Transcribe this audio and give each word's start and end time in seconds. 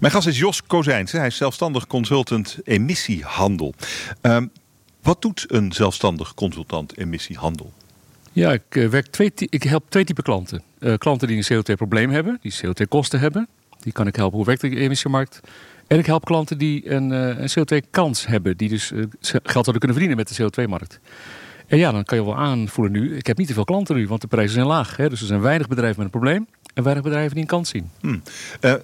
Mijn 0.00 0.12
gast 0.12 0.26
is 0.26 0.38
Jos 0.38 0.62
Kozijns. 0.62 1.12
Hij 1.12 1.26
is 1.26 1.36
zelfstandig 1.36 1.86
consultant 1.86 2.58
emissiehandel. 2.64 3.74
Uh, 4.22 4.36
wat 5.02 5.22
doet 5.22 5.44
een 5.48 5.72
zelfstandig 5.72 6.34
consultant 6.34 6.98
emissiehandel? 6.98 7.72
Ja, 8.32 8.52
ik, 8.52 8.62
uh, 8.74 8.88
werk 8.88 9.06
twee, 9.06 9.32
ik 9.34 9.62
help 9.62 9.84
twee 9.88 10.04
typen 10.04 10.22
klanten. 10.22 10.62
Uh, 10.78 10.94
klanten 10.94 11.28
die 11.28 11.36
een 11.36 11.62
CO2-probleem 11.62 12.10
hebben, 12.10 12.38
die 12.42 12.54
CO2-kosten 12.54 13.20
hebben. 13.20 13.48
Die 13.80 13.92
kan 13.92 14.06
ik 14.06 14.16
helpen 14.16 14.36
hoe 14.36 14.46
werkt 14.46 14.60
de 14.60 14.76
emissiemarkt. 14.76 15.40
En 15.86 15.98
ik 15.98 16.06
help 16.06 16.24
klanten 16.24 16.58
die 16.58 16.90
een, 16.90 17.10
uh, 17.10 17.38
een 17.38 17.50
CO2-kans 17.58 18.26
hebben, 18.26 18.56
die 18.56 18.68
dus 18.68 18.92
geld 19.20 19.64
zouden 19.64 19.78
kunnen 19.78 19.96
verdienen 19.96 20.16
met 20.16 20.36
de 20.36 20.42
CO2-markt. 20.42 21.00
En 21.66 21.78
ja, 21.78 21.92
dan 21.92 22.04
kan 22.04 22.18
je 22.18 22.24
wel 22.24 22.36
aanvoelen 22.36 22.92
nu, 22.92 23.16
ik 23.16 23.26
heb 23.26 23.38
niet 23.38 23.46
te 23.46 23.54
veel 23.54 23.64
klanten 23.64 23.96
nu, 23.96 24.06
want 24.06 24.20
de 24.20 24.26
prijzen 24.26 24.54
zijn 24.54 24.66
laag. 24.66 24.96
Hè? 24.96 25.08
Dus 25.08 25.20
er 25.20 25.26
zijn 25.26 25.40
weinig 25.40 25.68
bedrijven 25.68 25.96
met 25.96 26.04
een 26.04 26.20
probleem 26.20 26.46
en 26.74 26.82
weinig 26.82 27.04
bedrijven 27.04 27.32
die 27.32 27.42
een 27.42 27.48
kans 27.48 27.68
zien. 27.68 27.90
Hmm. 28.00 28.22
Uh, 28.60 28.74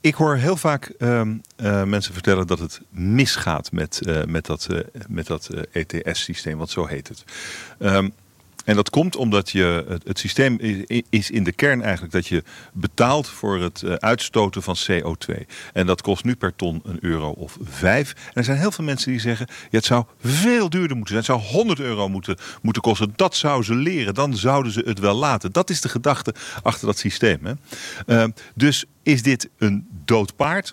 ik, 0.00 0.14
hoor 0.14 0.36
heel 0.36 0.56
vaak 0.56 0.92
uh, 0.98 1.20
uh, 1.56 1.84
mensen 1.84 2.12
vertellen 2.12 2.46
dat 2.46 2.58
het 2.58 2.80
misgaat 2.90 3.72
met, 3.72 4.00
met 4.26 4.46
dat, 4.46 4.68
met 5.08 5.26
dat 5.26 5.50
ETS-systeem, 5.72 6.58
want 6.58 6.70
zo 6.70 6.86
heet 6.86 7.08
het. 7.08 7.24
Um, 7.78 8.12
en 8.64 8.76
dat 8.76 8.90
komt 8.90 9.16
omdat 9.16 9.50
je, 9.50 9.98
het, 10.04 10.18
systeem 10.18 10.58
is 11.10 11.30
in 11.30 11.44
de 11.44 11.52
kern 11.52 11.82
eigenlijk 11.82 12.12
dat 12.12 12.26
je 12.26 12.42
betaalt 12.72 13.28
voor 13.28 13.60
het 13.60 13.82
uh, 13.82 13.92
uitstoten 13.94 14.62
van 14.62 14.76
CO2. 14.90 15.34
En 15.72 15.86
dat 15.86 16.02
kost 16.02 16.24
nu 16.24 16.36
per 16.36 16.56
ton 16.56 16.80
een 16.84 16.98
euro 17.00 17.30
of 17.30 17.56
vijf. 17.62 18.12
En 18.12 18.32
er 18.32 18.44
zijn 18.44 18.58
heel 18.58 18.72
veel 18.72 18.84
mensen 18.84 19.10
die 19.10 19.20
zeggen, 19.20 19.46
ja, 19.48 19.66
het 19.70 19.84
zou 19.84 20.04
veel 20.24 20.70
duurder 20.70 20.96
moeten 20.96 21.24
zijn. 21.24 21.38
Het 21.38 21.44
zou 21.46 21.56
100 21.56 21.80
euro 21.80 22.08
moeten, 22.08 22.36
moeten 22.62 22.82
kosten. 22.82 23.12
Dat 23.16 23.36
zouden 23.36 23.64
ze 23.64 23.74
leren. 23.74 24.14
Dan 24.14 24.36
zouden 24.36 24.72
ze 24.72 24.82
het 24.84 24.98
wel 24.98 25.14
laten. 25.14 25.52
Dat 25.52 25.70
is 25.70 25.80
de 25.80 25.88
gedachte 25.88 26.34
achter 26.62 26.86
dat 26.86 26.98
systeem. 26.98 27.38
Hè? 27.44 27.52
Uh, 28.06 28.30
dus 28.54 28.84
is 29.02 29.22
dit 29.22 29.48
een 29.58 29.88
dood 30.04 30.36
paard? 30.36 30.72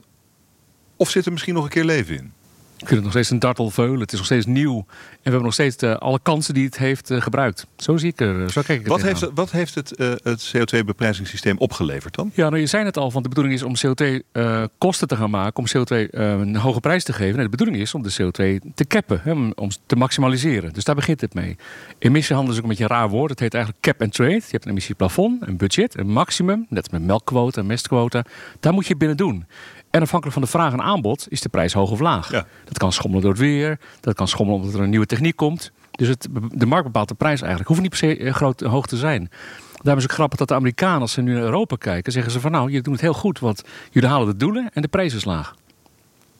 Of 0.96 1.10
zit 1.10 1.26
er 1.26 1.32
misschien 1.32 1.54
nog 1.54 1.63
een 1.63 1.70
keer 1.70 1.85
leven 1.85 2.18
in? 2.18 2.34
Ik 2.77 2.88
vind 2.88 2.90
het 2.90 3.02
nog 3.02 3.12
steeds 3.12 3.29
een 3.29 3.40
dartelveul. 3.40 3.99
Het 3.99 4.12
is 4.12 4.18
nog 4.18 4.26
steeds 4.26 4.46
nieuw. 4.46 4.77
En 4.77 4.85
we 5.13 5.20
hebben 5.21 5.43
nog 5.43 5.54
steeds 5.54 5.84
uh, 5.84 5.96
alle 5.96 6.20
kansen 6.21 6.54
die 6.54 6.65
het 6.65 6.77
heeft 6.77 7.12
uh, 7.12 7.21
gebruikt. 7.21 7.68
Zo 7.77 7.98
zie 7.98 8.10
ik 8.10 8.20
er. 8.20 8.52
Zo 8.52 8.62
kijk 8.62 8.79
ik 8.79 8.88
wat, 8.88 9.02
heeft, 9.02 9.29
wat 9.34 9.52
heeft 9.52 9.76
het, 9.76 9.99
uh, 9.99 10.13
het 10.24 10.54
CO2-beprijzingssysteem 10.55 11.57
opgeleverd 11.57 12.15
dan? 12.15 12.32
Ja, 12.34 12.49
nou, 12.49 12.62
je 12.62 12.68
zei 12.68 12.85
het 12.85 12.98
al. 12.98 13.12
Van 13.12 13.24
de 13.24 13.29
bedoeling 13.29 13.55
is 13.55 13.63
om 13.63 13.74
CO2-kosten 13.76 15.07
te 15.07 15.15
gaan 15.15 15.29
maken. 15.29 15.63
Om 15.63 15.65
CO2 15.77 16.10
een 16.12 16.55
hoge 16.55 16.79
prijs 16.79 17.04
te 17.04 17.13
geven. 17.13 17.35
Nee, 17.35 17.43
de 17.43 17.49
bedoeling 17.49 17.77
is 17.77 17.93
om 17.93 18.04
de 18.04 18.12
CO2 18.21 18.74
te 18.76 18.85
cappen. 18.87 19.21
Hè, 19.24 19.32
om 19.55 19.70
te 19.85 19.96
maximaliseren. 19.96 20.74
Dus 20.74 20.84
daar 20.84 20.96
begint 20.96 21.21
het 21.21 21.34
mee. 21.34 21.55
Emissiehandel 21.99 22.52
is 22.54 22.57
ook 22.57 22.63
een 22.63 22.70
beetje 22.70 22.84
een 22.84 22.98
raar 22.98 23.09
woord. 23.09 23.30
Het 23.30 23.40
heet 23.40 23.54
eigenlijk 23.54 23.84
cap 23.84 24.02
and 24.02 24.13
trade. 24.13 24.34
Je 24.34 24.43
hebt 24.52 24.65
een 24.65 24.71
emissieplafond, 24.71 25.48
een 25.48 25.57
budget, 25.57 25.98
een 25.98 26.09
maximum. 26.09 26.65
Net 26.70 26.91
met 26.91 27.02
melkquota, 27.02 27.63
mestquota. 27.63 28.26
Daar 28.59 28.74
moet 28.74 28.87
je 28.87 28.96
binnen 28.96 29.18
doen. 29.18 29.46
En 29.90 30.02
afhankelijk 30.02 30.34
van 30.34 30.41
de 30.41 30.52
vraag 30.52 30.74
en 30.74 30.82
aanbod 30.82 31.26
is 31.30 31.41
de 31.41 31.49
prijs 31.49 31.74
hoog 31.74 31.91
of 31.91 31.99
laag. 31.99 32.32
Ja. 32.32 32.46
Dat 32.63 32.77
kan 32.77 32.91
schommelen 32.91 33.24
door 33.24 33.34
het 33.34 33.41
weer. 33.41 33.80
Dat 33.99 34.13
kan 34.16 34.27
schommelen 34.27 34.62
omdat 34.62 34.76
er 34.76 34.84
een 34.84 34.90
nieuwe 34.90 35.05
techniek 35.05 35.35
komt. 35.35 35.71
Dus 35.91 36.07
het, 36.07 36.27
de 36.52 36.66
markt 36.66 36.85
bepaalt 36.85 37.07
de 37.07 37.16
prijs 37.16 37.40
eigenlijk. 37.40 37.70
Hoeft 37.70 37.82
niet 37.82 37.90
per 37.90 37.99
se 37.99 38.18
eh, 38.18 38.34
groot, 38.34 38.60
hoog 38.60 38.88
te 38.88 38.98
zijn. 38.98 39.30
Daarom 39.71 39.98
is 39.98 40.04
het 40.04 40.12
grappig 40.12 40.40
dat 40.40 40.48
de 40.48 40.54
Amerikanen, 40.54 41.02
als 41.02 41.12
ze 41.12 41.21
nu 41.21 41.34
naar 41.34 41.41
Europa 41.41 41.76
kijken, 41.76 42.12
zeggen 42.12 42.32
ze 42.32 42.40
van 42.40 42.52
nou, 42.52 42.65
jullie 42.65 42.82
doen 42.82 42.93
het 42.93 43.02
heel 43.02 43.13
goed, 43.13 43.40
want 43.40 43.63
jullie 43.91 44.10
halen 44.10 44.27
de 44.27 44.35
doelen 44.35 44.70
en 44.74 44.82
de 44.82 44.88
prijs 44.88 45.13
is 45.13 45.26
laag. 45.26 45.55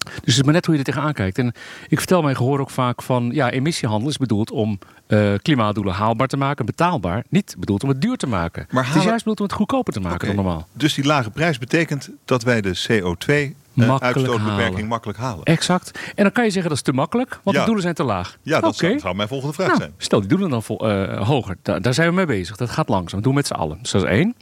Dus 0.10 0.16
het 0.26 0.36
is 0.36 0.44
maar 0.44 0.54
net 0.54 0.66
hoe 0.66 0.74
je 0.74 0.80
er 0.80 0.86
tegenaan 0.86 1.14
kijkt. 1.14 1.38
En 1.38 1.54
ik 1.88 1.98
vertel 1.98 2.22
mijn 2.22 2.36
gehoor 2.36 2.60
ook 2.60 2.70
vaak 2.70 3.02
van... 3.02 3.30
ja, 3.34 3.50
emissiehandel 3.52 4.10
is 4.10 4.18
bedoeld 4.18 4.52
om 4.52 4.80
uh, 5.08 5.34
klimaatdoelen 5.42 5.94
haalbaar 5.94 6.28
te 6.28 6.38
maken, 6.38 6.66
betaalbaar. 6.66 7.24
Niet 7.30 7.56
bedoeld 7.60 7.84
om 7.84 7.90
het 7.90 8.02
duur 8.02 8.18
te 8.18 8.28
maken. 8.28 8.68
Maar 8.70 8.88
het 8.88 8.96
is 8.96 9.04
juist 9.04 9.20
bedoeld 9.20 9.40
om 9.40 9.46
het 9.46 9.56
goedkoper 9.56 9.94
te 9.94 10.00
maken 10.00 10.16
okay. 10.16 10.36
dan 10.36 10.46
normaal. 10.46 10.68
Dus 10.74 10.94
die 10.94 11.06
lage 11.06 11.30
prijs 11.30 11.58
betekent 11.58 12.10
dat 12.26 12.44
wij 12.44 12.62
de 12.62 12.78
CO2 12.88 13.56
uh, 13.86 13.96
uitstootbeperking 13.96 14.88
makkelijk 14.88 15.20
halen. 15.20 15.44
Exact. 15.44 16.00
En 16.16 16.24
dan 16.24 16.32
kan 16.32 16.44
je 16.44 16.50
zeggen 16.50 16.70
dat 16.70 16.78
is 16.78 16.84
te 16.84 16.94
makkelijk, 16.94 17.40
want 17.44 17.56
ja. 17.56 17.62
de 17.62 17.66
doelen 17.66 17.84
zijn 17.84 17.96
te 17.96 18.04
laag. 18.04 18.38
Ja, 18.42 18.60
dat 18.60 18.74
okay. 18.76 19.00
zou, 19.00 19.16
mijn 19.16 19.28
volgende 19.28 19.54
vraag 19.54 19.68
nou, 19.68 19.80
zijn. 19.80 19.94
Stel 19.98 20.20
die 20.20 20.30
doelen 20.30 20.50
dan 20.50 20.64
vol, 20.64 20.90
uh, 20.90 21.22
hoger. 21.28 21.58
Da 21.62 21.80
daar 21.80 21.94
zijn 21.94 22.10
we 22.10 22.16
mee 22.16 22.26
bezig. 22.26 22.56
Dat 22.56 22.70
gaat 22.70 22.90
langzaam. 22.90 23.22
Dat 23.22 23.24
doen 23.24 23.32
we 23.32 23.38
met 23.38 23.48
z'n 23.48 23.54
allen. 23.54 23.78
Dus 23.82 23.92
dat 23.92 24.04
is 24.04 24.10
één. 24.10 24.36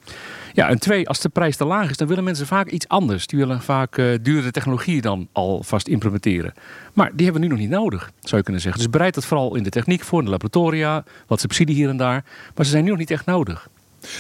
Ja, 0.56 0.70
en 0.70 0.80
twee, 0.80 1.08
als 1.08 1.20
de 1.20 1.30
prijs 1.30 1.58
te 1.58 1.66
laag 1.66 1.90
is, 1.90 1.98
dan 1.98 2.08
willen 2.08 2.24
mensen 2.24 2.48
vaak 2.48 2.70
iets 2.70 2.88
anders. 2.88 3.28
Die 3.28 3.40
willen 3.40 3.62
vaak 3.62 3.98
uh, 3.98 4.18
duurdere 4.22 4.52
technologie 4.52 5.02
dan 5.02 5.28
alvast 5.32 5.88
implementeren. 5.88 6.54
Maar 6.94 7.12
die 7.14 7.24
hebben 7.24 7.42
we 7.42 7.48
nu 7.48 7.54
nog 7.54 7.64
niet 7.64 7.74
nodig, 7.74 8.12
zou 8.20 8.38
je 8.38 8.44
kunnen 8.44 8.62
zeggen. 8.62 8.82
Dus 8.82 8.92
bereid 8.92 9.14
dat 9.14 9.26
vooral 9.26 9.56
in 9.56 9.64
de 9.64 9.70
techniek 9.70 10.04
voor, 10.04 10.20
in 10.20 10.26
de 10.26 10.32
laboratoria, 10.32 11.04
wat 11.28 11.40
subsidie 11.40 11.76
hier 11.76 11.90
en 11.90 11.98
daar. 11.98 12.24
Maar 12.56 12.66
ze 12.66 12.72
zijn 12.72 12.84
nu 12.84 12.90
nog 12.90 13.00
niet 13.00 13.12
echt 13.12 13.26
nodig. 13.26 13.68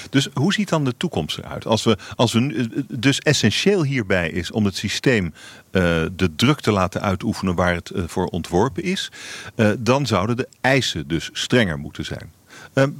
Dus 0.09 0.29
hoe 0.33 0.53
ziet 0.53 0.69
dan 0.69 0.83
de 0.83 0.97
toekomst 0.97 1.37
eruit? 1.37 1.65
Als 1.65 1.83
we, 1.83 1.97
als 2.15 2.33
we 2.33 2.85
dus 2.89 3.19
essentieel 3.19 3.83
hierbij 3.83 4.29
is 4.29 4.51
om 4.51 4.65
het 4.65 4.75
systeem 4.75 5.25
uh, 5.25 5.31
de 6.15 6.35
druk 6.35 6.59
te 6.59 6.71
laten 6.71 7.01
uitoefenen 7.01 7.55
waar 7.55 7.73
het 7.73 7.91
voor 7.95 8.25
ontworpen 8.25 8.83
is, 8.83 9.11
dan 9.79 10.05
zouden 10.05 10.37
de 10.37 10.47
eisen 10.61 11.07
dus 11.07 11.29
strenger 11.33 11.77
moeten 11.79 12.05
zijn. 12.05 12.31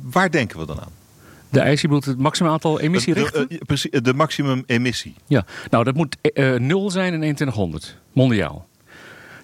waar 0.02 0.32
denken 0.32 0.60
we 0.60 0.66
dan 0.66 0.80
aan? 0.80 1.05
De 1.50 1.60
eisen 1.60 1.90
bedoelt 1.90 2.06
het 2.06 2.18
maximum 2.18 2.52
aantal 2.52 2.80
emissierechten? 2.80 3.48
De, 3.48 3.88
de, 3.90 4.02
de 4.02 4.14
maximum 4.14 4.64
emissie. 4.66 5.16
Ja, 5.28 5.46
nou 5.70 5.84
dat 5.84 5.96
moet 5.96 6.18
nul 6.58 6.90
zijn 6.90 7.14
in 7.14 7.20
2100, 7.20 7.98
mondiaal. 8.14 8.68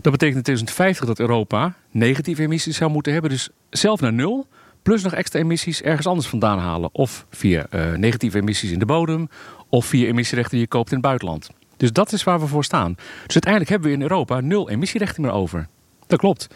Dat 0.02 0.12
betekent 0.12 0.38
in 0.38 0.44
2050 0.44 1.06
dat 1.06 1.20
Europa 1.20 1.76
negatieve 1.92 2.42
emissies 2.42 2.78
zou 2.78 2.92
moeten 2.92 3.14
hebben. 3.14 3.32
Dus 3.32 3.50
zelf 3.70 4.02
naar 4.02 4.14
nul 4.14 4.48
plus 4.82 5.04
nog 5.04 5.14
extra 5.14 5.40
emissies 5.40 5.82
ergens 5.82 6.08
anders 6.08 6.28
vandaan 6.28 6.60
halen. 6.60 6.90
Of 6.92 7.26
via 7.30 7.66
uh, 7.72 7.94
negatieve 7.94 8.38
emissies 8.38 8.72
in 8.72 8.80
de 8.80 8.86
bodem, 8.86 9.30
of 9.70 9.86
via 9.86 10.08
emissierechten 10.08 10.54
die 10.54 10.62
je 10.62 10.68
koopt 10.68 10.90
in 10.90 10.98
het 10.98 11.06
buitenland. 11.06 11.50
Dus 11.78 11.92
dat 11.92 12.12
is 12.12 12.24
waar 12.24 12.40
we 12.40 12.48
voor 12.48 12.64
staan. 12.64 12.94
Dus 12.96 13.34
uiteindelijk 13.34 13.72
hebben 13.72 13.90
we 13.90 13.96
in 13.96 14.02
Europa 14.02 14.40
nul 14.40 14.70
emissierechten 14.70 15.22
meer 15.22 15.32
over. 15.32 15.68
Dat 16.08 16.20
klopt. 16.20 16.48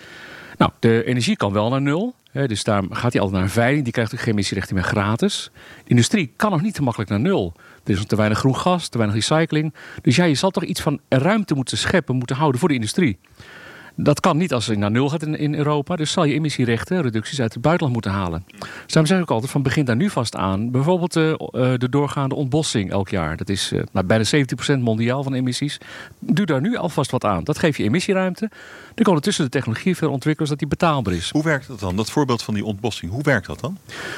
Nou, 0.57 0.71
de 0.79 1.03
energie 1.03 1.35
kan 1.35 1.53
wel 1.53 1.69
naar 1.69 1.81
nul. 1.81 2.15
Hè, 2.31 2.47
dus 2.47 2.63
daar 2.63 2.83
gaat 2.89 3.13
hij 3.13 3.21
altijd 3.21 3.31
naar 3.31 3.41
een 3.41 3.49
veiling. 3.49 3.83
Die 3.83 3.93
krijgt 3.93 4.13
ook 4.13 4.19
geen 4.19 4.31
emissierechten 4.33 4.75
meer 4.75 4.83
gratis. 4.83 5.49
De 5.83 5.89
industrie 5.89 6.33
kan 6.35 6.51
nog 6.51 6.61
niet 6.61 6.73
te 6.73 6.83
makkelijk 6.83 7.09
naar 7.09 7.19
nul. 7.19 7.53
Er 7.83 7.91
is 7.91 7.97
nog 7.97 8.07
te 8.07 8.15
weinig 8.15 8.37
groen 8.37 8.55
gas, 8.55 8.87
te 8.87 8.97
weinig 8.97 9.17
recycling. 9.17 9.73
Dus 10.01 10.15
ja, 10.15 10.23
je 10.23 10.35
zal 10.35 10.51
toch 10.51 10.63
iets 10.63 10.81
van 10.81 10.99
ruimte 11.09 11.55
moeten 11.55 11.77
scheppen, 11.77 12.15
moeten 12.15 12.35
houden 12.35 12.59
voor 12.59 12.69
de 12.69 12.75
industrie. 12.75 13.17
Dat 13.95 14.19
kan 14.19 14.37
niet 14.37 14.53
als 14.53 14.65
je 14.65 14.77
naar 14.77 14.91
nul 14.91 15.09
gaat 15.09 15.23
in, 15.23 15.37
in 15.37 15.55
Europa. 15.55 15.95
Dus 15.95 16.11
zal 16.11 16.23
je 16.23 16.33
emissierechten, 16.33 17.01
reducties 17.01 17.41
uit 17.41 17.53
het 17.53 17.61
buitenland 17.61 17.93
moeten 17.93 18.21
halen. 18.21 18.43
Dus 18.57 18.93
daarom 18.93 19.05
zeg 19.05 19.21
ik 19.21 19.31
altijd 19.31 19.51
van 19.51 19.61
begin 19.61 19.85
daar 19.85 19.95
nu 19.95 20.09
vast 20.09 20.35
aan. 20.35 20.71
Bijvoorbeeld 20.71 21.15
uh, 21.15 21.33
de 21.51 21.89
doorgaande 21.89 22.35
ontbossing 22.35 22.91
elk 22.91 23.09
jaar. 23.09 23.37
Dat 23.37 23.49
is 23.49 23.71
uh, 23.71 23.81
nou, 23.91 24.05
bijna 24.05 24.23
70% 24.77 24.79
mondiaal 24.79 25.23
van 25.23 25.33
emissies. 25.33 25.77
Doe 26.19 26.45
daar 26.45 26.61
nu 26.61 26.75
alvast 26.75 27.11
wat 27.11 27.25
aan. 27.25 27.43
Dat 27.43 27.59
geeft 27.59 27.77
je 27.77 27.83
emissieruimte. 27.83 28.49
Dan 28.49 29.03
kan 29.03 29.07
ondertussen 29.07 29.43
de 29.43 29.49
technologie 29.49 29.95
veel 29.95 30.11
ontwikkelen 30.11 30.47
zodat 30.47 30.69
die 30.69 30.77
betaalbaar 30.77 31.13
is. 31.13 31.29
Hoe 31.31 31.43
werkt 31.43 31.67
dat 31.67 31.79
dan? 31.79 31.95
Dat 31.95 32.11
voorbeeld 32.11 32.43
van 32.43 32.53
die 32.53 32.65
ontbossing, 32.65 33.11
hoe 33.11 33.23
werkt 33.23 33.47
dat 33.47 33.59
dan? 33.59 33.77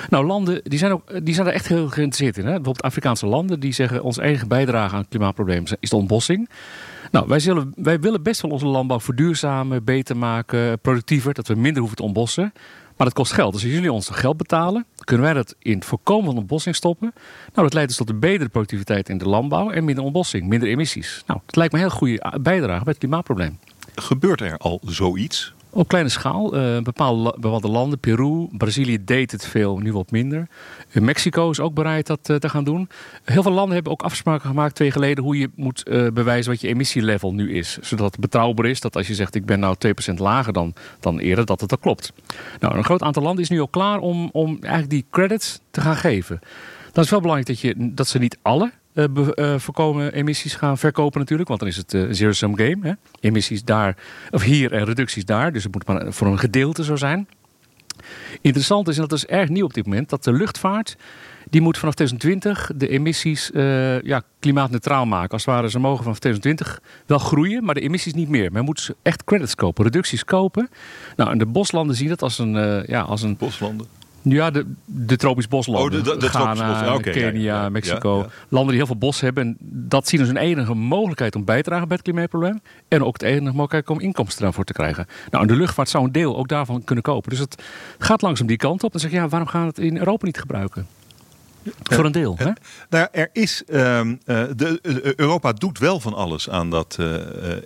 Nou, 0.09 0.25
landen 0.25 0.61
die 0.63 0.79
zijn, 0.79 0.91
ook, 0.91 1.25
die 1.25 1.33
zijn 1.33 1.47
er 1.47 1.53
echt 1.53 1.67
heel 1.67 1.89
geïnteresseerd 1.89 2.37
in. 2.37 2.43
Hè? 2.43 2.53
Bijvoorbeeld 2.53 2.81
Afrikaanse 2.81 3.25
landen 3.25 3.59
die 3.59 3.73
zeggen 3.73 4.03
onze 4.03 4.21
eigen 4.21 4.47
bijdrage 4.47 4.93
aan 4.93 5.01
het 5.01 5.09
klimaatprobleem 5.09 5.63
is 5.79 5.89
de 5.89 5.95
ontbossing. 5.95 6.49
Nou, 7.11 7.27
wij, 7.27 7.39
zullen, 7.39 7.73
wij 7.75 7.99
willen 7.99 8.23
best 8.23 8.41
wel 8.41 8.51
onze 8.51 8.65
landbouw 8.65 8.99
verduurzamen, 8.99 9.83
beter 9.83 10.17
maken, 10.17 10.79
productiever, 10.79 11.33
dat 11.33 11.47
we 11.47 11.55
minder 11.55 11.79
hoeven 11.79 11.97
te 11.97 12.03
ontbossen. 12.03 12.53
Maar 12.97 13.07
dat 13.07 13.15
kost 13.15 13.31
geld. 13.31 13.53
Dus 13.53 13.63
als 13.63 13.71
jullie 13.71 13.91
ons 13.91 14.09
geld 14.09 14.37
betalen, 14.37 14.85
kunnen 15.03 15.25
wij 15.25 15.33
dat 15.33 15.55
in 15.59 15.75
het 15.75 15.85
voorkomen 15.85 16.25
van 16.25 16.37
ontbossing 16.37 16.75
stoppen. 16.75 17.11
Nou, 17.53 17.67
dat 17.67 17.73
leidt 17.73 17.89
dus 17.89 17.97
tot 17.97 18.09
een 18.09 18.19
betere 18.19 18.49
productiviteit 18.49 19.09
in 19.09 19.17
de 19.17 19.27
landbouw 19.27 19.69
en 19.71 19.85
minder 19.85 20.03
ontbossing, 20.03 20.47
minder 20.47 20.69
emissies. 20.69 21.23
Nou, 21.27 21.39
dat 21.45 21.55
lijkt 21.55 21.73
me 21.73 21.79
een 21.79 21.85
heel 21.85 21.97
goede 21.97 22.39
bijdrage 22.41 22.83
bij 22.83 22.93
het 22.93 22.97
klimaatprobleem. 22.97 23.59
Gebeurt 23.95 24.41
er 24.41 24.57
al 24.57 24.81
zoiets? 24.85 25.53
Op 25.77 25.87
kleine 25.87 26.09
schaal. 26.09 26.55
Uh, 26.55 26.81
bepaalde, 26.81 27.67
landen, 27.67 27.99
Peru, 27.99 28.47
Brazilië 28.51 29.03
deed 29.03 29.31
het 29.31 29.45
veel, 29.45 29.77
nu 29.77 29.93
wat 29.93 30.11
minder. 30.11 30.47
Uh, 30.91 31.03
Mexico 31.03 31.49
is 31.49 31.59
ook 31.59 31.73
bereid 31.73 32.07
dat 32.07 32.29
uh, 32.29 32.37
te 32.37 32.49
gaan 32.49 32.63
doen. 32.63 32.89
Heel 33.23 33.41
veel 33.41 33.51
landen 33.51 33.73
hebben 33.73 33.91
ook 33.91 34.01
afspraken 34.01 34.49
gemaakt 34.49 34.75
twee 34.75 34.91
geleden 34.91 35.23
hoe 35.23 35.37
je 35.37 35.49
moet 35.55 35.83
bewijzen 36.13 36.51
wat 36.51 36.61
je 36.61 36.67
emissielevel 36.67 37.33
nu 37.33 37.53
is. 37.53 37.77
Zodat 37.81 38.11
het 38.11 38.19
betrouwbaar 38.19 38.65
is 38.65 38.79
dat 38.79 38.95
als 38.95 39.07
je 39.07 39.15
zegt 39.15 39.35
ik 39.35 39.45
ben 39.45 39.59
nou 39.59 39.75
2% 40.11 40.13
lager 40.15 40.53
dan, 40.53 40.73
dan 40.99 41.19
eerder, 41.19 41.45
dat 41.45 41.61
het 41.61 41.69
dan 41.69 41.79
klopt. 41.79 42.13
Nou, 42.59 42.77
een 42.77 42.83
groot 42.83 43.01
aantal 43.01 43.23
landen 43.23 43.43
is 43.43 43.49
nu 43.49 43.59
al 43.59 43.67
klaar 43.67 43.99
om, 43.99 44.29
om 44.31 44.57
eigenlijk 44.61 44.89
die 44.89 45.05
credits 45.09 45.59
te 45.71 45.81
gaan 45.81 45.97
geven. 45.97 46.39
Dan 46.91 47.03
is 47.03 47.09
wel 47.09 47.21
belangrijk 47.21 47.49
dat, 47.49 47.59
je, 47.59 47.75
dat 47.77 48.07
ze 48.07 48.19
niet 48.19 48.37
alle 48.41 48.71
uh, 48.97 49.05
uh, 49.35 49.59
voorkomen 49.59 50.13
emissies 50.13 50.55
gaan 50.55 50.77
verkopen 50.77 51.19
natuurlijk. 51.19 51.47
Want 51.47 51.59
dan 51.59 51.69
is 51.69 51.77
het 51.77 51.93
uh, 51.93 52.07
zero-sum 52.11 52.57
game. 52.57 52.77
Hè? 52.81 52.91
Emissies 53.19 53.63
daar, 53.63 53.97
of 54.31 54.43
hier 54.43 54.73
en 54.73 54.85
reducties 54.85 55.25
daar. 55.25 55.51
Dus 55.51 55.63
het 55.63 55.73
moet 55.73 55.87
maar 55.87 56.13
voor 56.13 56.27
een 56.27 56.39
gedeelte 56.39 56.83
zo 56.83 56.95
zijn. 56.95 57.27
Interessant 58.41 58.87
is, 58.87 58.95
en 58.95 59.01
dat 59.01 59.11
is 59.11 59.25
erg 59.25 59.49
nieuw 59.49 59.65
op 59.65 59.73
dit 59.73 59.85
moment, 59.85 60.09
dat 60.09 60.23
de 60.23 60.33
luchtvaart... 60.33 60.95
die 61.49 61.61
moet 61.61 61.77
vanaf 61.77 61.93
2020 61.93 62.71
de 62.75 62.87
emissies 62.87 63.49
ja, 64.03 64.21
klimaatneutraal 64.39 65.05
maken. 65.05 65.29
Als 65.29 65.45
het 65.45 65.53
ware, 65.53 65.69
ze 65.69 65.79
mogen 65.79 66.03
vanaf 66.03 66.19
2020 66.19 66.81
wel 67.05 67.19
groeien, 67.19 67.63
maar 67.63 67.75
de 67.75 67.81
emissies 67.81 68.13
niet 68.13 68.29
meer. 68.29 68.51
Men 68.51 68.65
moet 68.65 68.93
echt 69.01 69.23
credits 69.23 69.55
kopen, 69.55 69.83
reducties 69.83 70.23
kopen. 70.23 70.69
Nou, 71.15 71.31
en 71.31 71.37
de 71.37 71.45
boslanden 71.45 71.95
zien 71.95 72.09
dat 72.09 72.21
als 72.21 72.39
een... 72.39 72.83
ja, 72.87 73.01
als 73.01 73.21
een 73.21 73.37
boslanden? 73.37 73.96
Ja, 74.29 74.51
de, 74.51 74.65
de 74.85 75.15
tropisch 75.15 75.47
boslanden. 75.47 75.99
Oh, 75.99 76.03
de- 76.05 76.17
de- 76.17 76.29
Ghana, 76.29 76.83
ja, 76.85 76.97
Kenia, 76.97 77.29
ja, 77.31 77.61
ja. 77.63 77.69
Mexico. 77.69 78.17
Ja. 78.17 78.27
Landen 78.47 78.69
die 78.69 78.77
heel 78.77 78.85
veel 78.85 78.97
bos 78.97 79.21
hebben. 79.21 79.43
En 79.43 79.57
dat 79.59 80.07
zien 80.07 80.19
als 80.19 80.29
een 80.29 80.37
enige 80.37 80.73
mogelijkheid 80.73 81.35
om 81.35 81.45
bij 81.45 81.57
te 81.61 81.69
dragen 81.69 81.87
bij 81.87 81.97
het 81.97 82.05
klimaatprobleem. 82.05 82.61
En 82.87 83.03
ook 83.03 83.17
de 83.19 83.25
enige 83.25 83.43
mogelijkheid 83.55 83.89
om 83.89 83.99
inkomsten 83.99 84.43
daarvoor 84.43 84.63
te 84.63 84.73
krijgen. 84.73 85.07
Nou, 85.31 85.43
en 85.43 85.49
de 85.53 85.55
luchtvaart 85.59 85.89
zou 85.89 86.03
een 86.05 86.11
deel 86.11 86.37
ook 86.37 86.47
daarvan 86.47 86.83
kunnen 86.83 87.03
kopen. 87.03 87.29
Dus 87.29 87.39
het 87.39 87.63
gaat 87.97 88.21
langzaam 88.21 88.47
die 88.47 88.57
kant 88.57 88.83
op. 88.83 88.93
En 88.93 88.99
zeg 88.99 89.11
je, 89.11 89.17
ja, 89.17 89.27
waarom 89.27 89.49
gaan 89.49 89.61
we 89.61 89.67
het 89.67 89.79
in 89.79 89.97
Europa 89.97 90.25
niet 90.25 90.39
gebruiken? 90.39 90.87
Voor 91.83 92.05
een 92.05 92.11
deel. 92.11 92.35
Hè? 92.37 92.51
Nou, 92.89 93.07
er 93.11 93.29
is, 93.33 93.63
ehm, 93.67 94.15
eh, 94.25 94.43
de, 94.55 94.79
eh, 94.81 95.13
Europa 95.15 95.53
doet 95.53 95.79
wel 95.79 95.99
van 95.99 96.13
alles 96.13 96.49
aan 96.49 96.69
dat 96.69 96.97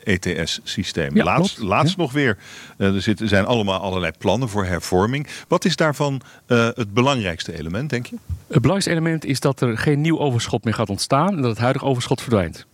ETS-systeem. 0.03 1.15
Ja, 1.15 1.23
laatst 1.23 1.55
klopt. 1.55 1.69
laatst 1.69 1.95
Ja. 1.95 2.01
nog 2.01 2.11
weer. 2.11 2.37
eh, 2.77 2.95
er 2.95 3.01
zitten, 3.01 3.27
zijn 3.27 3.45
allemaal 3.45 3.79
allerlei 3.79 4.11
plannen 4.17 4.49
voor 4.49 4.65
hervorming. 4.65 5.27
Wat 5.47 5.65
is 5.65 5.75
daarvan 5.75 6.21
eh, 6.45 6.69
het 6.73 6.93
belangrijkste 6.93 7.57
element, 7.57 7.89
denk 7.89 8.05
je? 8.05 8.15
Het 8.47 8.61
belangrijkste 8.61 8.91
element 8.91 9.25
is 9.25 9.39
dat 9.39 9.61
er 9.61 9.77
geen 9.77 10.01
nieuw 10.01 10.19
overschot 10.19 10.63
meer 10.63 10.73
gaat 10.73 10.89
ontstaan. 10.89 11.29
En 11.35 11.41
dat 11.41 11.51
het 11.51 11.59
huidige 11.59 11.85
overschot 11.85 12.21
verdwijnt. 12.21 12.65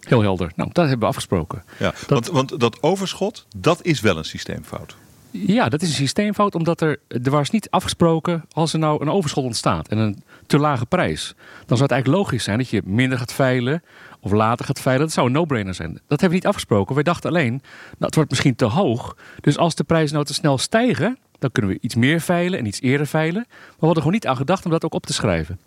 Heel 0.00 0.22
helder. 0.22 0.52
Nou, 0.56 0.68
dat 0.72 0.84
hebben 0.84 1.00
we 1.02 1.06
afgesproken. 1.06 1.64
Ja, 1.78 1.94
want, 2.08 2.26
want 2.26 2.60
dat 2.60 2.82
overschot, 2.82 3.46
dat 3.56 3.78
is 3.82 4.00
wel 4.00 4.16
een 4.18 4.24
systeemfout. 4.24 4.96
Ja, 5.36 5.68
dat 5.68 5.82
is 5.82 5.88
een 5.88 5.94
systeemfout, 5.94 6.54
omdat 6.54 6.80
er, 6.80 6.98
er 7.08 7.30
was 7.30 7.50
niet 7.50 7.70
afgesproken 7.70 8.44
als 8.52 8.72
er 8.72 8.78
nou 8.78 9.02
een 9.02 9.10
overschot 9.10 9.44
ontstaat 9.44 9.88
en 9.88 9.98
een 9.98 10.22
te 10.46 10.58
lage 10.58 10.86
prijs. 10.86 11.34
Dan 11.66 11.76
zou 11.76 11.82
het 11.82 11.90
eigenlijk 11.90 12.22
logisch 12.22 12.44
zijn 12.44 12.58
dat 12.58 12.68
je 12.68 12.82
minder 12.84 13.18
gaat 13.18 13.32
veilen 13.32 13.82
of 14.20 14.32
later 14.32 14.64
gaat 14.64 14.80
veilen. 14.80 15.04
Dat 15.04 15.14
zou 15.14 15.26
een 15.26 15.32
no-brainer 15.32 15.74
zijn. 15.74 15.92
Dat 15.92 16.02
hebben 16.08 16.28
we 16.28 16.34
niet 16.34 16.46
afgesproken. 16.46 16.94
Wij 16.94 17.04
dachten 17.04 17.30
alleen, 17.30 17.50
nou, 17.50 17.62
het 17.98 18.14
wordt 18.14 18.30
misschien 18.30 18.54
te 18.54 18.64
hoog. 18.64 19.16
Dus 19.40 19.58
als 19.58 19.74
de 19.74 19.84
prijzen 19.84 20.14
nou 20.14 20.26
te 20.26 20.34
snel 20.34 20.58
stijgen, 20.58 21.18
dan 21.38 21.52
kunnen 21.52 21.70
we 21.70 21.78
iets 21.80 21.94
meer 21.94 22.20
veilen 22.20 22.58
en 22.58 22.66
iets 22.66 22.80
eerder 22.80 23.06
veilen. 23.06 23.44
Maar 23.48 23.68
we 23.68 23.86
hadden 23.86 24.02
gewoon 24.02 24.12
niet 24.12 24.26
aan 24.26 24.36
gedacht 24.36 24.64
om 24.64 24.70
dat 24.70 24.84
ook 24.84 24.94
op 24.94 25.06
te 25.06 25.12
schrijven. 25.12 25.58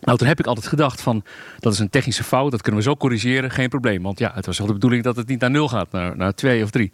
Nou, 0.00 0.18
toen 0.18 0.28
heb 0.28 0.38
ik 0.38 0.46
altijd 0.46 0.66
gedacht 0.66 1.00
van, 1.00 1.24
dat 1.58 1.72
is 1.72 1.78
een 1.78 1.90
technische 1.90 2.24
fout, 2.24 2.50
dat 2.50 2.62
kunnen 2.62 2.80
we 2.80 2.86
zo 2.86 2.96
corrigeren, 2.96 3.50
geen 3.50 3.68
probleem. 3.68 4.02
Want 4.02 4.18
ja, 4.18 4.32
het 4.34 4.46
was 4.46 4.58
wel 4.58 4.66
de 4.66 4.72
bedoeling 4.72 5.02
dat 5.02 5.16
het 5.16 5.26
niet 5.26 5.40
naar 5.40 5.50
nul 5.50 5.68
gaat, 5.68 5.92
naar, 5.92 6.16
naar 6.16 6.34
twee 6.34 6.62
of 6.62 6.70
drie. 6.70 6.92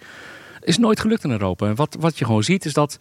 Is 0.60 0.78
nooit 0.78 1.00
gelukt 1.00 1.24
in 1.24 1.30
Europa. 1.30 1.66
En 1.66 1.74
wat, 1.74 1.96
wat 2.00 2.18
je 2.18 2.24
gewoon 2.24 2.42
ziet 2.42 2.64
is 2.64 2.72
dat 2.72 2.98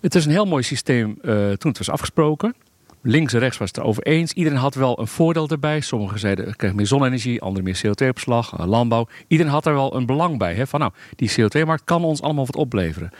het 0.00 0.14
is 0.14 0.24
een 0.24 0.30
heel 0.30 0.46
mooi 0.46 0.62
systeem 0.62 1.18
eh, 1.22 1.32
toen 1.34 1.70
het 1.70 1.78
was 1.78 1.90
afgesproken. 1.90 2.54
Links 3.02 3.32
en 3.32 3.40
rechts 3.40 3.58
was 3.58 3.68
het 3.68 3.76
erover 3.78 4.02
eens. 4.02 4.32
Iedereen 4.32 4.58
had 4.58 4.74
wel 4.74 5.00
een 5.00 5.06
voordeel 5.06 5.48
erbij. 5.48 5.80
Sommigen 5.80 6.18
zeiden, 6.18 6.56
krijg 6.56 6.74
meer 6.74 6.86
zonne-energie, 6.86 7.40
anderen 7.40 7.64
meer 7.64 7.80
CO2-opslag, 7.86 8.58
eh, 8.58 8.66
landbouw. 8.66 9.06
Iedereen 9.26 9.52
had 9.52 9.66
er 9.66 9.74
wel 9.74 9.96
een 9.96 10.06
belang 10.06 10.38
bij. 10.38 10.54
Hè? 10.54 10.66
Van 10.66 10.80
nou, 10.80 10.92
die 11.16 11.30
CO2-markt 11.30 11.84
kan 11.84 12.04
ons 12.04 12.22
allemaal 12.22 12.46
wat 12.46 12.56
opleveren. 12.56 13.10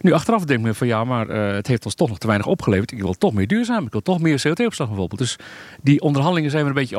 Nu 0.00 0.12
achteraf 0.12 0.44
denk 0.44 0.66
ik 0.66 0.74
van 0.74 0.86
ja, 0.86 1.04
maar 1.04 1.28
eh, 1.28 1.54
het 1.54 1.66
heeft 1.66 1.84
ons 1.84 1.94
toch 1.94 2.08
nog 2.08 2.18
te 2.18 2.26
weinig 2.26 2.46
opgeleverd. 2.46 2.92
Ik 2.92 3.00
wil 3.00 3.14
toch 3.14 3.32
meer 3.32 3.46
duurzaam, 3.46 3.86
ik 3.86 3.92
wil 3.92 4.02
toch 4.02 4.20
meer 4.20 4.42
CO2-opslag 4.48 4.88
bijvoorbeeld. 4.88 5.20
Dus 5.20 5.36
die 5.82 6.00
onderhandelingen 6.00 6.50
zijn 6.50 6.62
we 6.62 6.68
een 6.68 6.74
beetje 6.74 6.98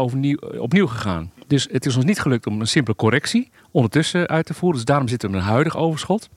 opnieuw 0.60 0.88
gegaan. 0.88 1.31
Dus 1.48 1.68
het 1.72 1.86
is 1.86 1.96
ons 1.96 2.06
niet 2.06 2.19
gelukt 2.19 2.48
om 2.48 2.60
een 2.60 2.68
simpele 2.68 2.96
correctie 2.96 3.50
ondertussen 3.72 4.28
uit 4.28 4.46
te 4.46 4.54
voeren. 4.54 4.78
Dus 4.78 4.86
daarom 4.86 5.07
zitten 5.07 5.31
we 5.31 5.38
een 5.38 5.44
huidig 5.44 5.78
overschot. 5.78 6.30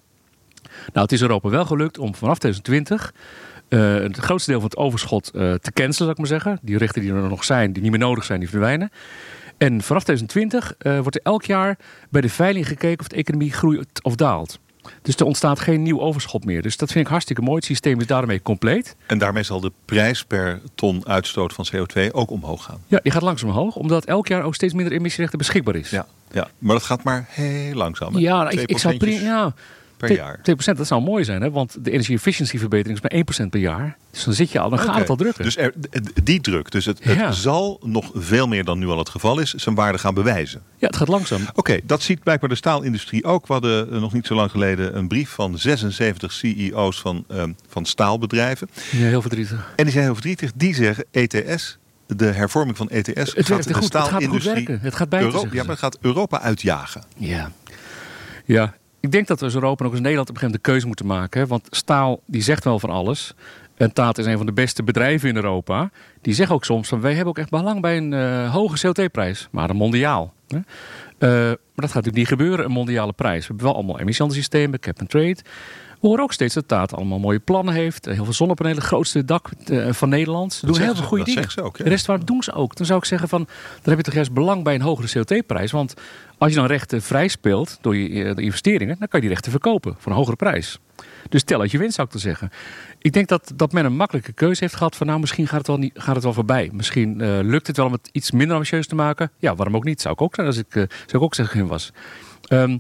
Nou, 0.63 1.05
het 1.05 1.13
is 1.13 1.23
Europa 1.23 1.49
wel 1.49 1.65
gelukt 1.65 1.99
om 1.99 2.15
vanaf 2.15 2.39
2020 2.39 3.13
eh, 3.69 3.95
het 3.95 4.17
grootste 4.17 4.51
deel 4.51 4.61
van 4.61 4.69
het 4.69 4.79
overschot 4.79 5.31
eh, 5.31 5.41
te 5.41 5.73
cancelen, 5.73 5.95
zou 5.95 6.11
ik 6.11 6.19
maar 6.19 6.27
zeggen. 6.27 6.59
Die 6.63 6.79
rechten 6.79 7.03
die 7.03 7.13
er 7.13 7.29
nog 7.29 7.45
zijn, 7.45 7.73
die 7.73 7.83
niet 7.83 7.91
meer 7.91 8.01
nodig 8.01 8.25
zijn, 8.25 8.41
die 8.41 8.49
verdwijnen. 8.49 8.91
En 9.59 9.83
vanaf 9.83 10.03
2020 10.05 10.75
eh, 10.79 10.99
wordt 11.01 11.17
er 11.17 11.23
elk 11.23 11.45
jaar 11.45 11.79
bij 12.11 12.21
de 12.21 12.29
veiling 12.29 12.69
gekeken 12.69 13.01
of 13.01 13.09
de 13.09 13.17
economie 13.17 13.53
groeit 13.53 14.03
of 14.03 14.15
daalt. 14.17 14.59
Dus 15.03 15.17
er 15.17 15.27
ontstaat 15.27 15.61
geen 15.61 15.83
nieuw 15.83 16.01
overschot 16.01 16.45
meer. 16.45 16.63
Dus 16.63 16.77
dat 16.77 16.93
vind 16.93 17.05
ik 17.05 17.11
hartstikke 17.11 17.43
mooi. 17.43 17.57
Het 17.57 17.65
systeem 17.65 18.01
is 18.01 18.07
daarmee 18.07 18.43
compleet. 18.43 18.97
En 19.07 19.19
daarmee 19.19 19.43
zal 19.43 19.61
de 19.61 19.73
prijs 19.85 20.25
per 20.25 20.61
ton 20.75 21.07
uitstoot 21.07 21.53
van 21.53 21.67
CO2 21.75 22.11
ook 22.13 22.31
omhoog 22.31 22.65
gaan. 22.65 22.79
Ja, 22.87 23.01
die 23.03 23.13
gaat 23.13 23.23
langzaam 23.23 23.49
omhoog, 23.49 23.77
omdat 23.77 24.05
elk 24.05 24.29
jaar 24.29 24.43
ook 24.43 24.55
steeds 24.55 24.73
minder 24.73 24.93
emissierechten 24.93 25.39
beschikbaar 25.39 25.77
is. 25.77 25.91
Ja, 25.91 26.07
ja. 26.31 26.49
maar 26.59 26.75
dat 26.75 26.85
gaat 26.85 27.03
maar 27.03 27.27
heel 27.29 27.75
langzaam. 27.75 28.15
hè? 28.15 28.21
Ja, 28.21 28.43
nou, 28.43 28.61
ik, 28.61 28.79
zou 28.79 28.97
pri- 28.97 28.99
procentjes 28.99 29.21
ja, 29.21 29.55
per 30.09 30.17
jaar. 30.17 30.37
2%, 30.73 30.77
dat 30.77 30.87
zou 30.87 31.03
mooi 31.03 31.25
zijn, 31.25 31.43
hè? 31.43 31.51
want 31.51 31.85
de 31.85 31.91
energie-efficiency-verbetering 31.91 33.01
is 33.03 33.25
maar 33.25 33.45
1% 33.45 33.49
per 33.51 33.61
jaar. 33.61 33.97
Dus 34.11 34.25
dan 34.25 34.35
zit 34.35 34.51
je 34.53 34.59
al, 34.61 34.71
dan 34.71 34.79
gaat 34.79 34.99
het 34.99 35.09
al 35.09 35.17
drukken. 35.17 35.45
Dus 35.45 35.57
er, 35.57 35.73
die 36.23 36.41
druk. 36.41 36.71
Dus 36.71 36.85
het, 36.85 37.05
het 37.05 37.17
Ja. 37.19 37.33
zal 37.33 37.81
nog 37.85 38.11
veel 38.15 38.49
meer 38.49 38.65
dan 38.65 38.79
nu 38.79 38.87
al 38.87 38.99
het 38.99 39.09
geval 39.09 39.39
is, 39.39 39.53
zijn 39.55 39.75
waarde 39.75 39.99
gaan 39.99 40.15
bewijzen. 40.15 40.63
ja, 40.79 40.87
het 40.87 40.97
gaat 40.97 41.09
langzaam. 41.09 41.41
Oké, 41.55 41.79
dat 41.85 42.03
ziet 42.03 42.23
blijkbaar 42.23 42.49
de 42.49 42.55
staalindustrie 42.55 43.25
ook. 43.25 43.47
We 43.47 43.53
hadden 43.53 43.93
eh, 43.93 44.01
nog 44.01 44.13
niet 44.13 44.27
zo 44.27 44.35
lang 44.35 44.51
geleden 44.51 44.97
een 44.97 45.09
brief 45.09 45.31
van 45.31 45.59
76 45.59 46.33
CEO's 46.33 47.01
van, 47.01 47.25
ehm, 47.29 47.53
van 47.69 47.85
staalbedrijven. 47.85 48.69
Ja, 48.91 48.99
heel 48.99 49.21
verdrietig. 49.21 49.73
En 49.77 49.85
die 49.85 49.93
zijn 49.93 50.05
heel 50.05 50.15
verdrietig. 50.15 50.51
Die 50.55 50.75
zeggen 50.75 51.05
ETS, 51.11 51.79
de 52.07 52.27
hervorming 52.27 52.77
van 52.77 52.89
ETS, 52.91 53.09
Het 53.09 53.19
gaat 53.19 53.49
werkt 53.49 53.49
de 53.49 53.55
goed. 53.55 53.65
Het 53.65 53.75
gaat 53.75 54.01
goed 54.03 54.09
staalindustrie 54.09 54.55
werken. 54.55 54.81
Het 54.81 54.95
gaat 54.95 55.09
bijten, 55.09 55.29
Euro- 55.29 55.41
zeggen 55.41 55.57
ja, 55.59 55.63
maar 55.65 55.73
het 55.73 55.85
gaat 55.85 55.99
Europa 56.01 56.41
uitjagen. 56.41 57.03
Ja. 57.17 57.51
ja, 58.45 58.75
ik 59.03 59.13
denk 59.13 59.27
dat 59.27 59.39
we 59.39 59.45
als 59.45 59.55
Europa 59.55 59.81
en 59.81 59.87
ook 59.87 59.93
als 59.93 60.01
Nederland 60.01 60.29
op 60.29 60.35
een 60.35 60.41
gegeven 60.41 60.61
moment 60.61 60.65
de 60.65 60.71
keuze 60.71 60.87
moeten 60.87 61.07
maken. 61.07 61.47
Want 61.47 61.67
staal, 61.71 62.21
die 62.27 62.43
zegt 62.43 62.65
wel 62.65 62.79
van 62.79 62.91
alles. 62.91 63.35
En 63.77 63.93
Taat 63.93 64.19
is 64.19 64.27
een 64.27 64.37
van 64.37 64.47
de 64.47 64.53
beste 64.53 64.83
bedrijven 64.83 65.29
in 65.29 65.37
Europa. 65.37 65.91
Die 66.21 66.35
zeggen 66.35 66.55
ook 66.55 66.65
soms 66.65 66.89
van 66.89 67.01
wij 67.01 67.11
hebben 67.13 67.29
ook 67.29 67.39
echt 67.39 67.51
belang 67.51 67.81
bij 67.81 67.97
een 67.97 68.13
eh, 68.13 68.53
hoge 68.53 68.87
CO2-prijs. 68.87 69.49
Maar 69.51 69.71
een 69.71 69.77
mondiaal. 69.77 70.35
Hè? 70.49 70.57
Eh, 70.57 71.29
maar 71.49 71.57
dat 71.75 71.91
gaat 71.91 72.05
natuurlijk 72.05 72.17
niet 72.17 72.29
gebeuren, 72.29 72.65
een 72.65 72.71
mondiale 72.71 73.13
prijs. 73.13 73.41
We 73.41 73.47
hebben 73.47 73.67
wel 73.67 73.75
allemaal 73.75 74.01
emissiehandelssystemen, 74.01 74.81
cap 74.81 75.01
and 75.01 75.11
trade. 75.11 75.37
We 76.03 76.09
horen 76.09 76.23
ook 76.23 76.33
steeds 76.33 76.55
dat 76.55 76.69
Taat 76.69 76.95
allemaal 76.95 77.19
mooie 77.19 77.39
plannen 77.39 77.75
heeft. 77.75 78.05
Heel 78.05 78.25
veel 78.25 78.33
zonnepanelen, 78.33 78.83
grootste 78.83 79.25
dak 79.25 79.51
eh, 79.67 79.93
van 79.93 80.09
Nederland. 80.09 80.53
Ze 80.53 80.67
doen 80.67 80.79
heel 80.79 80.95
veel 80.95 81.05
goede 81.05 81.25
dingen. 81.25 81.63
ook, 81.63 81.77
ja. 81.77 81.85
De 81.85 81.91
rest 81.91 82.07
waar 82.07 82.25
doen 82.25 82.43
ze 82.43 82.53
ook. 82.53 82.77
Dan 82.77 82.87
zou 82.87 82.99
ik 82.99 83.05
zeggen 83.05 83.29
van, 83.29 83.47
dan 83.83 83.83
heb 83.85 83.97
je 83.97 84.03
toch 84.03 84.15
juist 84.15 84.33
belang 84.33 84.65
bij 84.65 84.75
een 84.75 84.81
hogere 84.81 85.09
CO2-prijs. 85.19 85.71
Want 85.71 85.95
als 86.39 86.51
je 86.51 86.57
dan 86.57 86.67
rechten 86.67 87.03
vrij 87.03 87.29
speelt 87.29 87.79
door 87.81 87.97
je 87.97 88.25
eh, 88.25 88.35
de 88.35 88.43
investeringen, 88.43 88.97
dan 88.99 89.09
kan 89.09 89.21
je 89.21 89.21
die 89.21 89.29
rechten 89.29 89.51
verkopen 89.51 89.95
voor 89.99 90.13
een 90.13 90.19
hogere 90.19 90.37
prijs. 90.37 90.79
Dus 91.29 91.43
tel 91.43 91.61
uit 91.61 91.71
je 91.71 91.79
winst, 91.79 91.95
zou 91.95 92.07
ik 92.07 92.13
te 92.13 92.21
zeggen. 92.21 92.51
Ik 92.99 93.13
denk 93.13 93.29
dat, 93.29 93.53
dat 93.57 93.73
men 93.73 93.85
een 93.85 93.97
makkelijke 93.97 94.33
keuze 94.33 94.61
heeft 94.61 94.77
gehad 94.77 94.97
van 94.97 95.07
nou, 95.07 95.21
misschien 95.21 95.47
gaat 95.49 95.59
het 95.59 95.67
wel, 95.67 95.79
niet, 95.79 95.93
gaat 95.95 96.15
het 96.15 96.25
wel 96.25 96.33
voorbij. 96.33 96.71
Misschien 96.73 97.21
eh, 97.21 97.39
lukt 97.43 97.67
het 97.67 97.77
wel 97.77 97.87
om 97.87 97.93
het 97.93 98.09
iets 98.13 98.31
minder 98.31 98.57
ambitieus 98.57 98.87
te 98.87 98.95
maken. 98.95 99.31
Ja, 99.39 99.55
waarom 99.55 99.77
ook 99.77 99.85
niet? 99.85 100.01
Zou 100.01 100.15
ik 100.15 100.21
ook 100.21 100.35
zijn 100.35 100.47
als 100.47 100.57
ik, 100.57 100.69
eh, 100.69 100.83
zou 100.89 101.09
ik 101.09 101.23
ook 101.23 101.35
zeggen 101.35 101.67
was. 101.67 101.93
Ehm, 102.49 102.79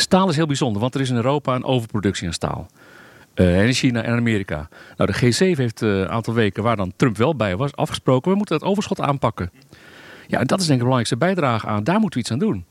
staal 0.00 0.28
is 0.28 0.36
heel 0.36 0.46
bijzonder, 0.46 0.80
want 0.80 0.94
er 0.94 1.00
is 1.00 1.10
in 1.10 1.16
Europa 1.16 1.54
een 1.54 1.64
overproductie 1.64 2.26
aan 2.26 2.32
staal. 2.32 2.66
Eh, 3.34 3.60
en 3.60 3.66
in 3.66 3.72
China 3.72 4.02
en 4.02 4.16
Amerika. 4.16 4.68
Nou, 4.96 5.12
de 5.12 5.18
G7 5.18 5.56
heeft 5.56 5.82
eh, 5.82 5.98
een 5.98 6.08
aantal 6.08 6.34
weken, 6.34 6.62
waar 6.62 6.76
dan 6.76 6.92
Trump 6.96 7.16
wel 7.16 7.36
bij 7.36 7.56
was, 7.56 7.76
afgesproken. 7.76 8.30
We 8.30 8.36
moeten 8.36 8.58
dat 8.58 8.68
overschot 8.68 9.00
aanpakken. 9.00 9.50
Ja, 10.26 10.38
en 10.40 10.46
dat 10.46 10.60
is 10.60 10.66
denk 10.66 10.80
ik 10.80 10.84
de 10.84 10.90
belangrijkste 10.90 11.16
bijdrage 11.16 11.66
aan. 11.66 11.84
Daar 11.84 12.00
moeten 12.00 12.12
we 12.12 12.24
iets 12.24 12.32
aan 12.32 12.38
doen. 12.38 12.64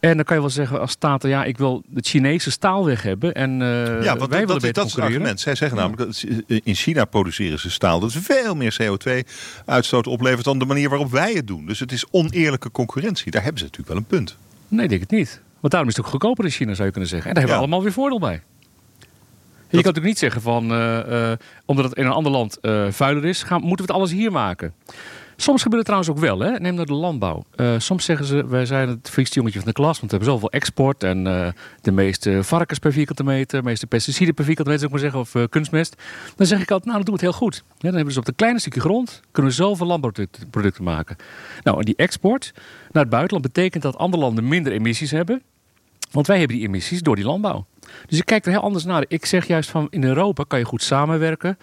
En 0.00 0.14
dan 0.14 0.24
kan 0.24 0.36
je 0.36 0.42
wel 0.42 0.50
zeggen 0.50 0.80
als 0.80 0.90
staten, 0.90 1.28
ja, 1.28 1.44
ik 1.44 1.58
wil 1.58 1.82
het 1.94 2.06
Chinese 2.06 2.50
staal 2.50 2.84
weg 2.84 3.02
hebben. 3.02 3.34
En 3.34 3.62
eh, 3.62 4.02
ja, 4.02 4.16
want 4.16 4.30
wij 4.30 4.44
dat, 4.44 4.62
willen 4.62 4.74
dat, 4.74 4.86
is 4.86 4.94
het 4.94 5.04
argument. 5.04 5.40
Zij 5.40 5.54
zeggen 5.54 5.78
namelijk 5.78 6.02
dat 6.02 6.24
in 6.64 6.74
China 6.74 7.04
produceren 7.04 7.58
ze 7.58 7.70
staal 7.70 8.00
dat 8.00 8.12
veel 8.12 8.54
meer 8.54 8.76
CO2-uitstoot 8.82 10.06
oplevert 10.06 10.44
dan 10.44 10.58
de 10.58 10.64
manier 10.64 10.88
waarop 10.88 11.10
wij 11.10 11.32
het 11.32 11.46
doen. 11.46 11.66
Dus 11.66 11.80
het 11.80 11.92
is 11.92 12.04
oneerlijke 12.10 12.70
concurrentie. 12.70 13.30
Daar 13.30 13.42
hebben 13.42 13.58
ze 13.58 13.64
natuurlijk 13.64 13.92
wel 13.92 14.02
een 14.02 14.18
punt. 14.18 14.36
Nee, 14.68 14.84
ik 14.84 14.88
denk 14.88 15.00
het 15.00 15.10
niet. 15.10 15.40
Want 15.60 15.72
daarom 15.72 15.90
is 15.90 15.96
het 15.96 16.04
ook 16.04 16.10
goedkoper 16.10 16.44
in 16.44 16.50
China, 16.50 16.74
zou 16.74 16.86
je 16.86 16.92
kunnen 16.92 17.10
zeggen. 17.10 17.28
En 17.28 17.34
daar 17.34 17.44
hebben 17.44 17.62
we 17.62 17.66
allemaal 17.66 17.86
weer 17.86 17.96
voordeel 17.96 18.20
bij. 18.20 18.42
Je 19.70 19.82
kan 19.82 19.92
natuurlijk 19.92 20.06
niet 20.06 20.18
zeggen 20.18 20.42
van, 20.42 20.70
eh, 20.70 21.30
eh, 21.30 21.38
omdat 21.64 21.84
het 21.84 21.94
in 21.94 22.04
een 22.04 22.12
ander 22.12 22.32
land 22.32 22.60
eh, 22.60 22.86
vuiler 22.90 23.24
is, 23.24 23.42
gaan, 23.42 23.60
moeten 23.60 23.86
we 23.86 23.92
het 23.92 24.00
alles 24.00 24.10
hier 24.10 24.32
maken. 24.32 24.74
Soms 25.36 25.62
gebeurt 25.62 25.86
het 25.86 25.86
trouwens 25.86 26.10
ook 26.10 26.18
wel. 26.18 26.38
Hè? 26.38 26.58
Neem 26.58 26.74
nou 26.74 26.86
de 26.86 26.92
landbouw. 26.92 27.44
Soms 27.78 28.04
zeggen 28.04 28.26
ze, 28.26 28.46
wij 28.46 28.66
zijn 28.66 28.88
het 28.88 29.10
vieste 29.10 29.34
jongetje 29.34 29.58
van 29.58 29.68
de 29.68 29.74
klas, 29.74 30.00
want 30.00 30.10
we 30.10 30.16
hebben 30.16 30.34
zoveel 30.34 30.50
export 30.50 31.02
en 31.02 31.24
de 31.80 31.92
meeste 31.92 32.44
varkens 32.44 32.78
per 32.78 32.92
vierkante 32.92 33.24
meter, 33.24 33.58
de 33.58 33.68
meeste 33.68 33.86
pesticiden 33.86 34.34
per 34.34 34.44
vierkante 34.44 34.70
meter, 34.70 34.88
zou 34.88 35.00
ik 35.00 35.12
maar 35.12 35.22
zeggen, 35.22 35.42
of 35.42 35.50
kunstmest. 35.50 36.02
Dan 36.36 36.46
zeg 36.46 36.60
ik 36.60 36.70
altijd, 36.70 36.84
nou, 36.84 36.96
dan 36.96 37.04
doen 37.04 37.18
we 37.18 37.26
het 37.26 37.30
heel 37.30 37.48
goed. 37.48 37.54
Ja, 37.54 37.62
dan 37.68 37.94
hebben 37.94 38.00
we 38.00 38.08
dus 38.08 38.16
op 38.16 38.28
een 38.28 38.34
kleine 38.34 38.60
stukje 38.60 38.80
grond, 38.80 39.20
kunnen 39.30 39.50
we 39.50 39.56
zoveel 39.56 39.86
landbouwproducten 39.86 40.50
producten 40.50 40.84
maken. 40.84 41.16
Nou, 41.62 41.78
en 41.78 41.84
die 41.84 41.96
export 41.96 42.52
naar 42.92 43.02
het 43.02 43.12
buitenland 43.12 43.52
betekent 43.52 43.82
dat 43.82 43.96
andere 43.96 44.22
landen 44.22 44.48
minder 44.48 44.72
emissies 44.72 45.10
hebben. 45.10 45.42
Want 46.10 46.26
wij 46.26 46.38
hebben 46.38 46.56
die 46.56 46.66
emissies 46.66 47.02
door 47.02 47.16
die 47.16 47.24
landbouw. 47.24 47.66
Dus 48.06 48.18
ik 48.18 48.24
kijk 48.24 48.44
er 48.44 48.50
heel 48.50 48.60
anders 48.60 48.84
naar. 48.84 49.04
Ik 49.08 49.26
zeg 49.26 49.46
juist 49.46 49.70
van 49.70 49.86
in 49.90 50.04
Europa 50.04 50.44
kan 50.48 50.58
je 50.58 50.64
goed 50.64 50.82
samenwerken. 50.82 51.58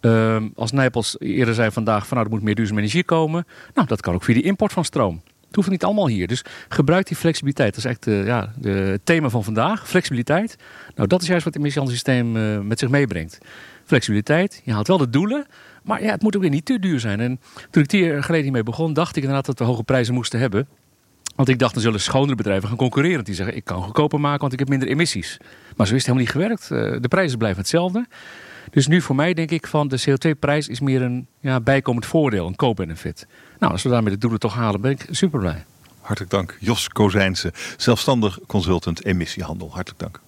Ehm, 0.00 0.48
als 0.54 0.72
Nijpels 0.72 1.16
eerder 1.18 1.54
zei 1.54 1.70
vandaag 1.70 2.06
van 2.06 2.16
nou 2.16 2.28
er 2.28 2.34
moet 2.34 2.44
meer 2.44 2.54
duurzame 2.54 2.80
energie 2.80 3.04
komen. 3.04 3.46
Nou 3.74 3.86
dat 3.88 4.00
kan 4.00 4.14
ook 4.14 4.24
via 4.24 4.34
die 4.34 4.42
import 4.42 4.72
van 4.72 4.84
stroom. 4.84 5.22
Het 5.46 5.56
hoeft 5.56 5.70
niet 5.70 5.84
allemaal 5.84 6.08
hier. 6.08 6.26
Dus 6.26 6.44
gebruik 6.68 7.06
die 7.06 7.16
flexibiliteit. 7.16 7.74
Dat 7.74 7.84
is 7.84 7.90
echt 7.90 8.04
de, 8.04 8.22
ja, 8.26 8.52
de, 8.58 8.68
het 8.68 9.00
thema 9.04 9.28
van 9.28 9.44
vandaag. 9.44 9.88
Flexibiliteit. 9.88 10.56
Nou 10.94 11.08
dat 11.08 11.22
is 11.22 11.28
juist 11.28 11.44
wat 11.44 11.54
het 11.54 11.62
emissiehandelssysteem 11.62 12.36
eh, 12.36 12.60
met 12.60 12.78
zich 12.78 12.88
meebrengt. 12.88 13.38
Flexibiliteit. 13.84 14.62
Je 14.64 14.72
haalt 14.72 14.86
wel 14.86 14.98
de 14.98 15.10
doelen. 15.10 15.46
Maar 15.82 16.02
ja, 16.02 16.10
het 16.10 16.22
moet 16.22 16.36
ook 16.36 16.42
weer 16.42 16.50
niet 16.50 16.64
te 16.64 16.78
duur 16.78 17.00
zijn. 17.00 17.20
En 17.20 17.40
toen 17.70 17.82
ik 17.82 17.90
jaar 17.90 18.22
geleden 18.22 18.44
hiermee 18.44 18.62
begon, 18.62 18.92
dacht 18.92 19.16
ik 19.16 19.22
inderdaad 19.22 19.46
dat 19.46 19.58
we 19.58 19.64
hoge 19.64 19.82
prijzen 19.82 20.14
moesten 20.14 20.40
hebben. 20.40 20.68
Want 21.36 21.48
ik 21.48 21.58
dacht, 21.58 21.74
dan 21.74 21.82
zullen 21.82 22.00
schonere 22.00 22.34
bedrijven 22.34 22.68
gaan 22.68 22.76
concurreren. 22.76 23.24
Die 23.24 23.34
zeggen, 23.34 23.56
ik 23.56 23.64
kan 23.64 23.82
goedkoper 23.82 24.20
maken, 24.20 24.40
want 24.40 24.52
ik 24.52 24.58
heb 24.58 24.68
minder 24.68 24.88
emissies. 24.88 25.36
Maar 25.76 25.86
zo 25.86 25.94
is 25.94 26.06
het 26.06 26.14
helemaal 26.14 26.18
niet 26.18 26.30
gewerkt. 26.30 26.70
Eh, 26.70 27.00
De 27.02 27.08
prijzen 27.08 27.38
blijven 27.38 27.60
hetzelfde. 27.60 28.06
Dus 28.70 28.86
nu 28.86 29.00
voor 29.00 29.14
mij 29.16 29.34
denk 29.34 29.50
ik 29.50 29.66
van 29.66 29.88
de 29.88 30.00
CO2-prijs 30.08 30.68
is 30.68 30.80
meer 30.80 31.02
een 31.02 31.26
ja, 31.40 31.60
bijkomend 31.60 32.06
voordeel, 32.06 32.46
een 32.46 32.56
co-benefit. 32.56 33.26
Nou, 33.58 33.72
als 33.72 33.82
we 33.82 33.88
daarmee 33.88 34.12
de 34.12 34.18
doelen 34.18 34.38
toch 34.40 34.54
halen, 34.54 34.80
ben 34.80 34.90
ik 34.90 35.06
super 35.10 35.38
blij. 35.38 35.64
Hartelijk 36.00 36.32
dank. 36.32 36.56
Jos 36.60 36.88
Kozijnse, 36.88 37.52
zelfstandig 37.76 38.38
consultant 38.46 39.04
emissiehandel. 39.04 39.70
Hartelijk 39.72 40.00
dank. 40.00 40.20